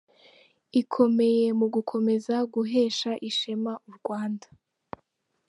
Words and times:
Ikomeye 0.81 1.45
mu 1.59 1.67
gukomeza 1.75 2.35
guhesha 2.53 3.11
ishema 3.29 3.73
u 3.89 3.91
Rwanda. 3.97 4.47